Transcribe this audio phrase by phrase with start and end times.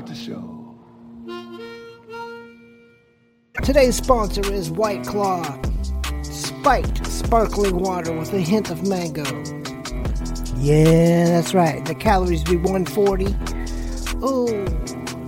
[0.00, 0.76] Start the show.
[3.62, 5.60] Today's sponsor is White Claw.
[6.22, 9.24] Spiked sparkling water with a hint of mango.
[10.56, 11.84] Yeah, that's right.
[11.84, 13.26] The calories be 140.
[14.24, 14.64] Ooh,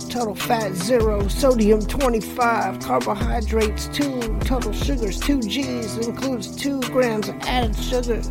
[0.09, 7.35] total fat zero, sodium 25, carbohydrates 2, total sugars 2 G's, includes 2 grams of
[7.41, 8.21] added sugar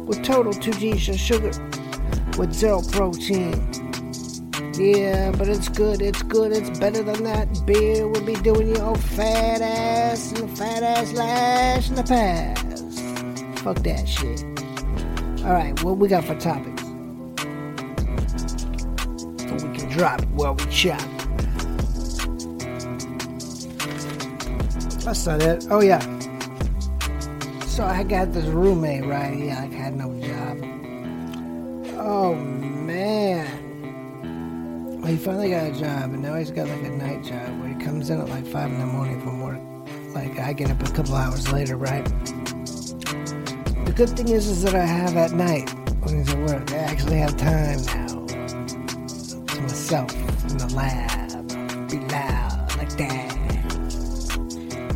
[0.00, 1.52] with total 2 G's of sugar
[2.38, 3.91] with zero protein.
[4.82, 8.78] Yeah, but it's good, it's good, it's better than that beer would be doing you
[8.78, 13.60] old fat ass and fat ass lash in the past.
[13.62, 14.42] Fuck that shit.
[15.46, 16.82] Alright, what we got for topics?
[19.52, 21.00] We can drop it while we chop.
[25.04, 25.64] That's not it.
[25.70, 26.00] Oh yeah.
[27.66, 29.38] So I got this roommate, right?
[29.38, 30.58] Yeah, I had no job.
[32.00, 32.32] Oh.
[32.32, 32.61] Well,
[35.12, 37.74] he finally got a job, and now he's got like a night job where he
[37.84, 39.60] comes in at like five in the morning from work.
[40.14, 42.02] Like I get up a couple hours later, right?
[43.84, 46.72] The good thing is, is that I have at night when he's at work.
[46.72, 48.26] I actually have time now
[49.44, 50.14] to myself
[50.50, 51.90] in the lab.
[51.90, 53.36] Be loud like that.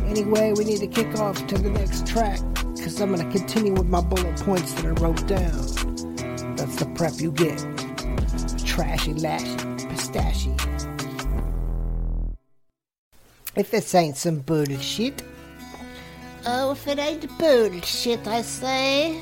[0.07, 2.39] Anyway, we need to kick off to the next track
[2.75, 6.55] because I'm gonna continue with my bullet points that I wrote down.
[6.55, 7.59] That's the prep you get.
[8.65, 9.76] Trashy, lashy,
[13.55, 15.23] If this ain't some bullshit.
[16.45, 19.21] Oh, if it ain't bullshit, I say.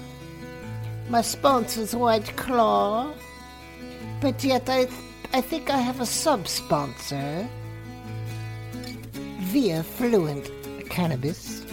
[1.10, 3.14] My sponsor's White Claw.
[4.22, 4.88] But yet I,
[5.34, 7.48] I think I have a sub-sponsor.
[9.52, 10.50] Via Fluent
[10.90, 11.66] Cannabis.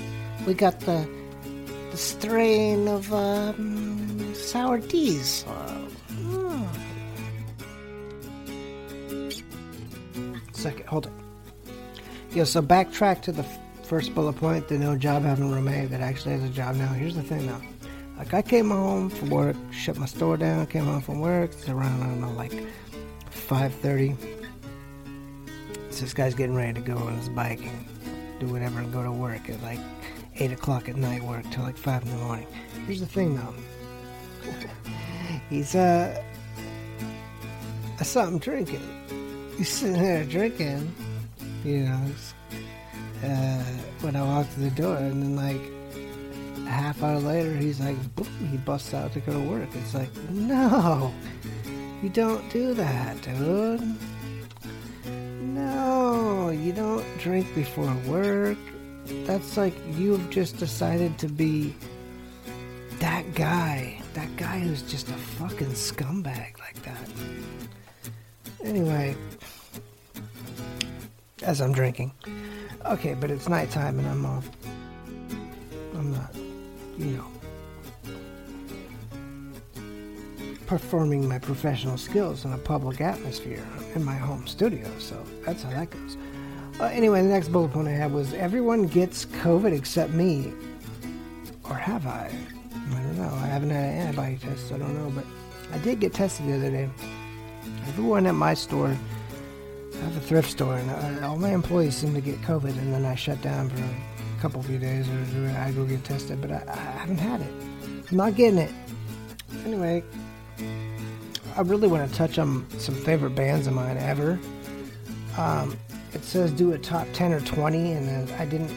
[0.46, 1.08] We got the
[1.92, 5.61] the strain of um, sour diesel.
[10.62, 11.12] Second, hold it.
[12.32, 13.42] Yeah, so backtrack to the
[13.82, 16.86] first bullet point, the no job having a roommate that actually has a job now.
[16.92, 17.60] Here's the thing though.
[18.16, 21.68] Like I came home from work, shut my store down, came home from work, it's
[21.68, 22.52] around, I don't know, like
[23.32, 24.16] 5.30.
[25.90, 29.02] So this guy's getting ready to go on his bike and do whatever and go
[29.02, 29.80] to work at like
[30.36, 32.46] 8 o'clock at night work till like 5 in the morning.
[32.86, 33.54] Here's the thing though.
[35.50, 36.22] He's, uh,
[38.00, 39.21] saw him drinking.
[39.62, 40.92] He's sitting there drinking,
[41.64, 42.10] you know,
[43.22, 43.62] uh,
[44.00, 47.96] when I walked to the door, and then like a half hour later, he's like,
[48.16, 49.68] boom, he busts out to go to work.
[49.74, 51.14] It's like, no,
[52.02, 53.82] you don't do that, dude.
[55.04, 58.58] No, you don't drink before work.
[59.26, 61.72] That's like you've just decided to be
[62.98, 64.02] that guy.
[64.14, 67.08] That guy who's just a fucking scumbag like that.
[68.64, 69.16] Anyway,
[71.42, 72.12] as I'm drinking.
[72.86, 74.48] Okay, but it's nighttime and I'm off.
[75.94, 76.34] I'm not,
[76.98, 77.26] you know,
[80.66, 83.62] performing my professional skills in a public atmosphere
[83.94, 84.88] in my home studio.
[84.98, 86.16] So that's how that goes.
[86.80, 90.52] Uh, anyway, the next bullet point I had was everyone gets COVID except me.
[91.68, 92.30] Or have I?
[92.90, 93.32] I don't know.
[93.34, 95.10] I haven't had an antibody test, so I don't know.
[95.14, 95.24] But
[95.72, 96.88] I did get tested the other day.
[97.88, 98.96] Everyone at my store,
[100.02, 102.92] I have a thrift store, and uh, all my employees seem to get COVID, and
[102.92, 106.50] then I shut down for a couple few days, or I go get tested, but
[106.50, 107.52] I, I haven't had it.
[108.10, 108.72] I'm not getting it.
[109.64, 110.02] Anyway,
[111.56, 114.40] I really want to touch on some favorite bands of mine ever.
[115.38, 115.78] Um,
[116.14, 118.74] it says do a top 10 or 20, and I didn't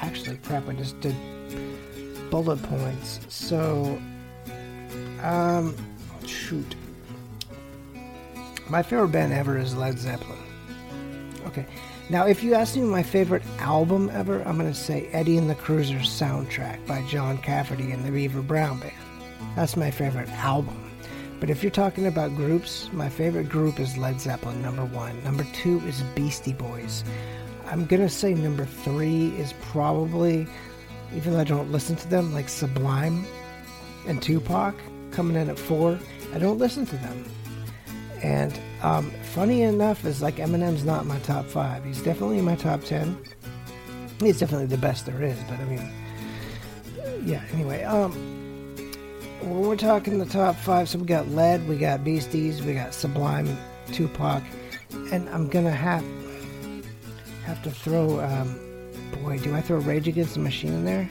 [0.00, 1.14] actually crap, I just did
[2.30, 3.20] bullet points.
[3.28, 3.96] So,
[5.22, 5.76] um,
[6.26, 6.74] shoot.
[8.68, 10.38] My favorite band ever is Led Zeppelin.
[11.46, 11.66] Okay.
[12.10, 15.48] Now, if you ask me my favorite album ever, I'm going to say Eddie and
[15.48, 18.92] the Cruisers soundtrack by John Cafferty and the Beaver Brown Band.
[19.56, 20.80] That's my favorite album.
[21.40, 25.22] But if you're talking about groups, my favorite group is Led Zeppelin, number one.
[25.24, 27.04] Number two is Beastie Boys.
[27.66, 30.46] I'm going to say number three is probably,
[31.14, 33.26] even though I don't listen to them, like Sublime
[34.06, 34.74] and Tupac
[35.10, 35.98] coming in at four.
[36.34, 37.24] I don't listen to them.
[38.22, 41.82] And um, funny enough, is like Eminem's not my top five.
[41.84, 43.16] He's definitely in my top ten.
[44.20, 45.38] He's definitely the best there is.
[45.48, 45.90] But I mean,
[47.24, 47.42] yeah.
[47.54, 48.12] Anyway, um,
[49.40, 52.92] when we're talking the top five, so we got Led, we got Beasties, we got
[52.92, 53.56] Sublime,
[53.90, 54.42] Tupac,
[55.10, 56.04] and I'm gonna have
[57.46, 58.20] have to throw.
[58.20, 58.60] Um,
[59.22, 61.08] boy, do I throw Rage Against the Machine in there?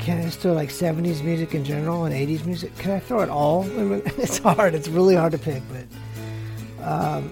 [0.00, 2.74] Can I throw like 70s music in general and 80s music?
[2.78, 3.66] Can I throw it all?
[4.16, 4.74] It's hard.
[4.74, 7.30] It's really hard to pick, but um,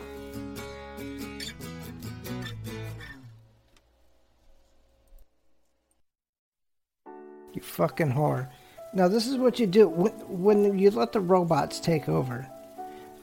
[7.55, 8.51] you fucking whore.
[8.93, 12.47] Now this is what you do when, when you let the robots take over.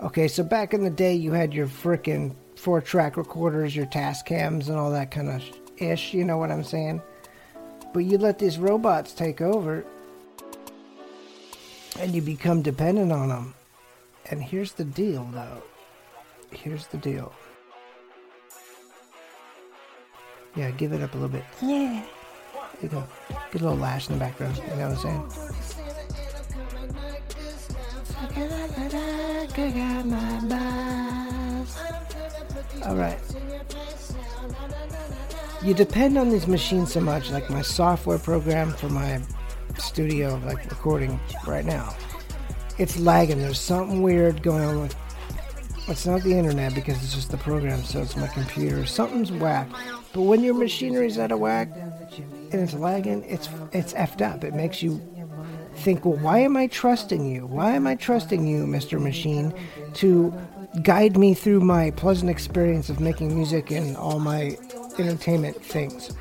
[0.02, 4.78] Okay, so back in the day, you had your frickin' four-track recorders, your Tascams, and
[4.78, 5.44] all that kind of
[5.78, 6.14] ish.
[6.14, 7.02] You know what I'm saying?
[7.96, 9.86] But you let these robots take over,
[11.98, 13.54] and you become dependent on them.
[14.30, 15.64] And here's the deal, though.
[16.52, 17.32] Here's the deal.
[20.58, 21.46] Yeah, give it up a little bit.
[21.62, 22.04] Yeah.
[22.82, 23.02] There you go.
[23.54, 24.58] Get a little lash in the background.
[24.58, 25.24] You know what I'm saying?
[32.84, 33.20] All right.
[35.66, 39.20] You depend on these machines so much, like my software program for my
[39.80, 41.96] studio, like recording right now.
[42.78, 43.40] It's lagging.
[43.40, 44.96] There's something weird going on with.
[45.88, 48.86] It's not the internet because it's just the program, so it's my computer.
[48.86, 49.68] Something's whack.
[50.14, 51.70] But when your machinery's out of whack
[52.52, 54.44] and it's lagging, it's it's effed up.
[54.44, 55.02] It makes you
[55.78, 57.48] think, well, why am I trusting you?
[57.48, 59.02] Why am I trusting you, Mr.
[59.02, 59.52] Machine,
[59.96, 60.32] to
[60.84, 64.58] guide me through my pleasant experience of making music and all my
[65.00, 66.14] entertainment things?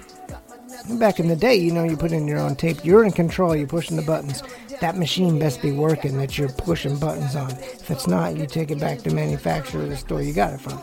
[0.98, 2.84] Back in the day, you know, you put in your own tape.
[2.84, 3.56] You're in control.
[3.56, 4.42] You're pushing the buttons.
[4.80, 7.50] That machine best be working that you're pushing buttons on.
[7.52, 10.52] If it's not, you take it back to the manufacturer or the store you got
[10.52, 10.80] it from.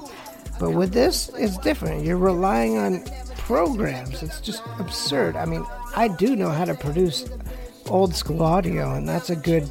[0.59, 2.05] But with this, it's different.
[2.05, 3.03] You're relying on
[3.38, 4.23] programs.
[4.23, 5.35] It's just absurd.
[5.35, 5.65] I mean,
[5.95, 7.29] I do know how to produce
[7.88, 9.69] old school audio, and that's a good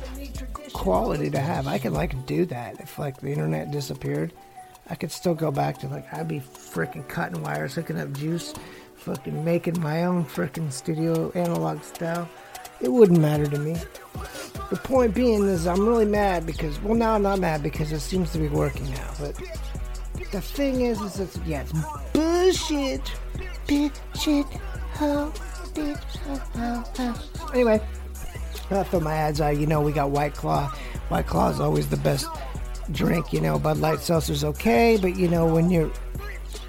[0.73, 1.67] quality to have.
[1.67, 4.33] I could like do that if like the internet disappeared.
[4.91, 8.53] I could still go back to like I'd be freaking cutting wires, hooking up juice,
[8.97, 12.29] fucking making my own freaking studio analog style.
[12.81, 13.77] It wouldn't matter to me.
[14.71, 18.01] The point being is I'm really mad because well now I'm not mad because it
[18.01, 19.37] seems to be working now, but
[20.33, 21.73] the thing is is it's yeah it's
[22.13, 23.13] bullshit.
[23.69, 24.47] Bullshit.
[25.75, 26.07] Bitch.
[26.57, 27.51] Oh, oh.
[27.55, 27.81] Anyway,
[28.71, 29.57] I throw my ads out.
[29.57, 30.69] You know we got White Claw.
[31.09, 32.27] White Claw is always the best
[32.93, 33.33] drink.
[33.33, 35.93] You know Bud Light Seltzer's okay, but you know when you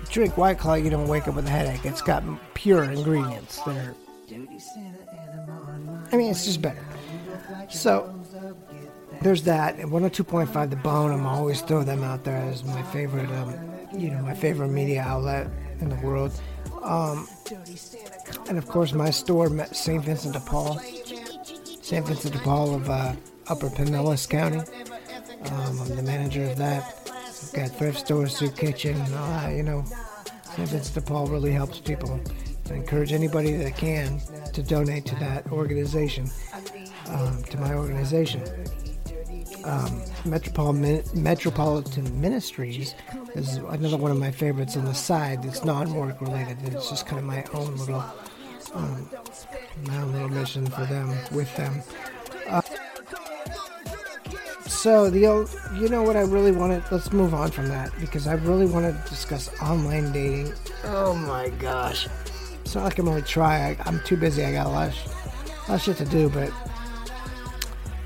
[0.10, 1.86] drink White Claw, you don't wake up with a headache.
[1.86, 2.24] It's got
[2.54, 3.96] pure ingredients that are
[6.12, 6.84] I mean, it's just better.
[7.70, 8.14] So
[9.22, 9.76] there's that.
[9.76, 11.12] And 102.5 The Bone.
[11.12, 13.54] I'm always throw them out there as my favorite, um,
[13.98, 15.48] you know, my favorite media outlet
[15.80, 16.32] in the world.
[16.82, 17.28] Um,
[18.50, 20.04] and of course, my store, St.
[20.04, 20.80] Vincent de Paul,
[21.82, 22.06] St.
[22.06, 23.14] Vincent de Paul of uh,
[23.48, 24.62] Upper Pinellas County.
[25.46, 26.98] Um, I'm the manager of that.
[27.08, 29.56] I've got thrift stores, soup kitchen, all that.
[29.56, 29.84] You know,
[30.56, 30.70] St.
[30.70, 32.20] Vincent de Paul really helps people.
[32.70, 34.22] I encourage anybody that can
[34.54, 36.30] to donate to that organization,
[37.08, 38.44] um, to my organization.
[39.64, 42.96] Um, Metropolitan, Metropolitan Ministries
[43.36, 46.58] is another one of my favorites on the side that's non-work related.
[46.64, 48.04] It's just kind of my own little,
[48.74, 49.10] um,
[49.84, 51.82] my own little mission for them, with them.
[54.82, 55.20] So the
[55.76, 56.84] you know what I really wanted.
[56.90, 60.56] Let's move on from that because I really want to discuss online dating.
[60.86, 62.08] Oh my gosh.
[62.62, 63.78] It's not like I'm only trying.
[63.80, 64.44] I, am too busy.
[64.44, 66.30] I got a lot, of, lot of shit to do.
[66.30, 66.50] But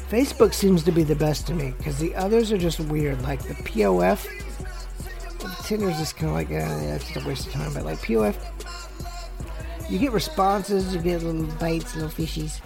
[0.09, 3.21] Facebook seems to be the best to me because the others are just weird.
[3.21, 4.27] Like the POF,
[5.65, 7.73] Tinder's just kind of like, yeah, yeah, it's just a waste of time.
[7.73, 8.35] But like POF,
[9.89, 12.59] you get responses, you get little bites, little fishies.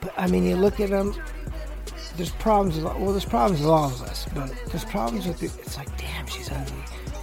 [0.00, 1.14] But I mean, you look at them.
[2.16, 2.76] There's problems.
[2.76, 5.52] With, well, there's problems with all of us, but there's problems with it.
[5.58, 6.76] It's like, damn, she's ugly.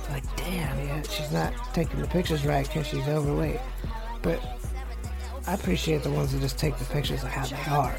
[0.10, 3.60] Like, damn, yeah, she's not taking the pictures right because she's overweight.
[4.22, 4.42] But
[5.48, 7.96] I appreciate the ones that just take the pictures of how they are.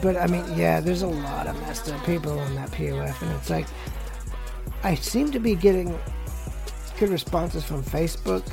[0.00, 3.30] But I mean, yeah, there's a lot of messed up people on that POF, and
[3.32, 3.66] it's like
[4.82, 5.98] I seem to be getting
[6.98, 8.44] good responses from Facebook,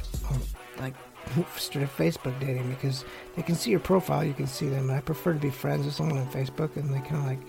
[1.55, 3.05] straight Facebook dating, because
[3.36, 4.89] they can see your profile, you can see them.
[4.89, 7.39] And I prefer to be friends with someone on Facebook, and they kind of like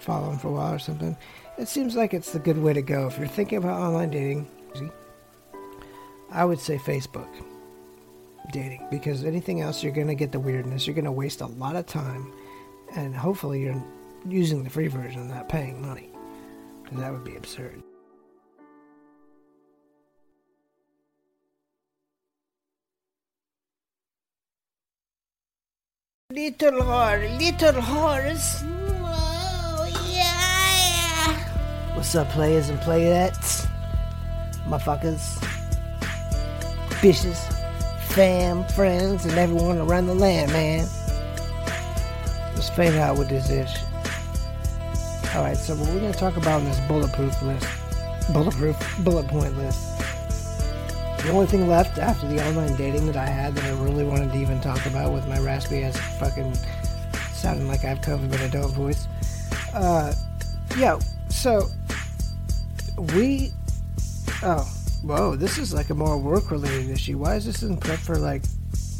[0.00, 1.16] follow them for a while or something.
[1.58, 4.48] It seems like it's the good way to go if you're thinking about online dating.
[6.30, 7.28] I would say Facebook
[8.52, 11.46] dating because anything else you're going to get the weirdness you're going to waste a
[11.46, 12.30] lot of time
[12.94, 13.82] and hopefully you're
[14.28, 16.10] using the free version not paying money
[16.82, 17.82] because that would be absurd
[26.34, 28.64] Little horse, little horse.
[28.66, 31.94] Oh, yeah.
[31.94, 33.68] What's up, players and playettes?
[34.66, 35.38] Motherfuckers.
[36.98, 37.38] Bitches
[38.14, 40.88] fam, friends, and everyone around the land, man.
[42.56, 43.76] Let's fade out with this ish.
[45.36, 47.68] Alright, so what we're to talk about in this bulletproof list,
[48.32, 49.93] bulletproof bullet point list,
[51.24, 54.32] the only thing left after the online dating that I had that I really wanted
[54.32, 56.54] to even talk about with my raspy ass fucking
[57.32, 59.06] sounding like I have COVID but I don't voice.
[59.72, 60.14] Uh,
[60.76, 60.98] yeah,
[61.30, 61.68] so
[63.14, 63.52] we.
[64.42, 64.70] Oh,
[65.02, 67.16] whoa, this is like a more work related issue.
[67.16, 68.42] Why is this in prep for like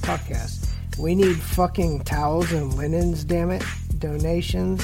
[0.00, 0.70] podcast?
[0.98, 3.62] We need fucking towels and linens, damn it.
[3.98, 4.82] Donations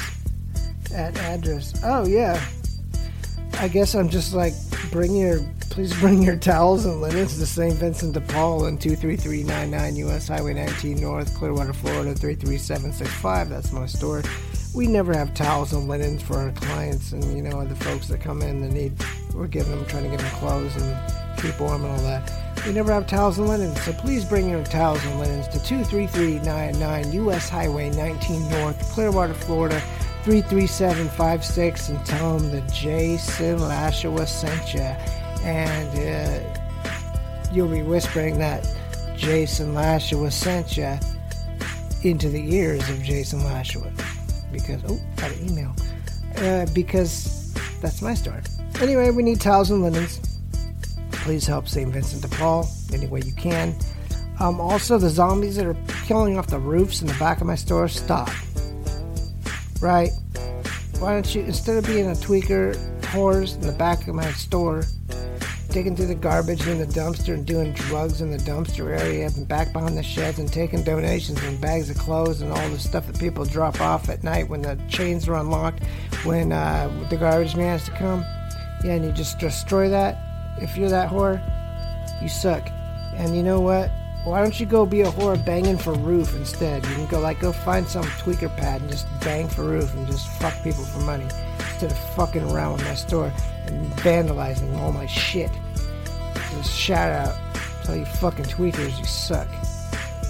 [0.93, 1.73] at address.
[1.83, 2.43] Oh, yeah.
[3.53, 4.53] I guess I'm just like,
[4.89, 7.75] bring your, please bring your towels and linens to St.
[7.75, 13.49] Vincent de Paul in 23399 US Highway 19 North, Clearwater, Florida 33765.
[13.49, 14.23] That's my store.
[14.73, 18.21] We never have towels and linens for our clients and, you know, the folks that
[18.21, 18.93] come in that need,
[19.33, 22.31] we're giving them, trying to give them clothes and keep warm and all that.
[22.65, 27.13] We never have towels and linens, so please bring your towels and linens to 23399
[27.27, 29.81] US Highway 19 North, Clearwater, Florida
[30.23, 34.81] 33756 and tell them that Jason Lashua sent you.
[35.43, 38.67] And uh, you'll be whispering that
[39.17, 40.97] Jason Lashua sent you
[42.03, 43.91] into the ears of Jason Lashua.
[44.51, 45.75] Because, oh, got an email.
[46.37, 47.51] Uh, because
[47.81, 48.41] that's my story.
[48.79, 50.19] Anyway, we need towels and linens.
[51.11, 51.91] Please help St.
[51.91, 53.75] Vincent de Paul any way you can.
[54.39, 57.55] Um, also, the zombies that are killing off the roofs in the back of my
[57.55, 58.29] store, stop
[59.81, 60.11] right?
[60.99, 64.83] Why don't you, instead of being a tweaker whores in the back of my store,
[65.69, 69.47] digging through the garbage in the dumpster and doing drugs in the dumpster area and
[69.47, 73.07] back behind the sheds and taking donations and bags of clothes and all the stuff
[73.07, 75.83] that people drop off at night when the chains are unlocked,
[76.23, 78.25] when uh, the garbage man has to come.
[78.83, 80.17] Yeah, and you just destroy that.
[80.61, 81.41] If you're that whore,
[82.21, 82.67] you suck.
[83.13, 83.91] And you know what?
[84.23, 86.85] Why don't you go be a whore banging for roof instead?
[86.85, 90.05] You can go like go find some tweaker pad and just bang for roof and
[90.05, 91.23] just fuck people for money
[91.57, 93.33] instead of fucking around with my store
[93.65, 95.49] and vandalizing all my shit.
[96.51, 97.35] Just shout out
[97.85, 99.47] to all you fucking tweakers, you suck.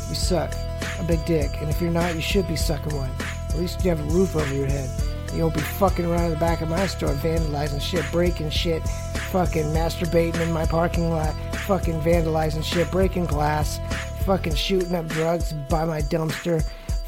[0.07, 0.53] You suck.
[0.97, 1.59] A big dick.
[1.59, 3.11] And if you're not, you should be sucking one.
[3.49, 4.89] At least you have a roof over your head.
[5.33, 8.87] You don't be fucking around in the back of my store vandalizing shit, breaking shit,
[9.31, 13.79] fucking masturbating in my parking lot fucking vandalizing shit, breaking glass,
[14.25, 16.63] fucking shooting up drugs by my dumpster,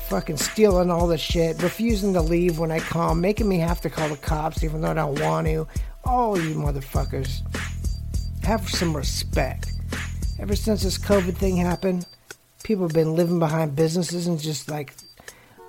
[0.07, 3.89] fucking stealing all the shit, refusing to leave when I call, making me have to
[3.89, 5.67] call the cops even though I don't want to.
[6.03, 7.41] All you motherfuckers,
[8.43, 9.72] have some respect.
[10.39, 12.05] Ever since this COVID thing happened,
[12.63, 14.93] people have been living behind businesses and just like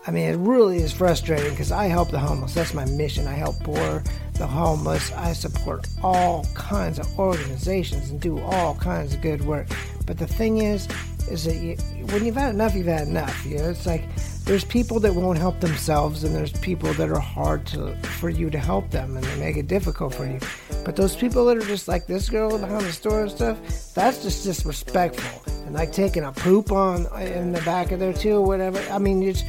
[0.06, 2.52] I mean, it really is frustrating because I help the homeless.
[2.52, 3.26] That's my mission.
[3.26, 4.02] I help poor,
[4.34, 5.10] the homeless.
[5.12, 9.66] I support all kinds of organizations and do all kinds of good work.
[10.04, 10.88] But the thing is,
[11.30, 11.76] is that you,
[12.08, 13.46] when you've had enough, you've had enough.
[13.46, 14.04] You know, it's like
[14.44, 18.50] there's people that won't help themselves, and there's people that are hard to for you
[18.50, 20.38] to help them, and they make it difficult for you.
[20.84, 23.58] But those people that are just like this girl behind the store and stuff,
[23.94, 25.50] that's just disrespectful.
[25.64, 28.78] And like taking a poop on in the back of there too, or whatever.
[28.90, 29.44] I mean, it's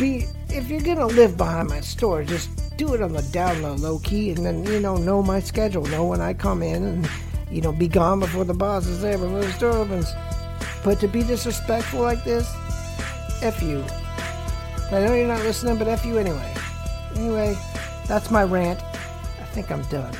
[0.00, 3.74] be if you're gonna live behind my store, just do it on the down low,
[3.74, 7.10] low key, and then you know know my schedule, know when I come in, and
[7.50, 10.10] you know be gone before the boss is there, before the store opens.
[10.82, 12.50] But to be disrespectful like this,
[13.42, 13.84] f you.
[14.90, 16.54] I know you're not listening, but f you anyway.
[17.16, 17.56] Anyway,
[18.08, 18.82] that's my rant.
[18.82, 20.14] I think I'm done.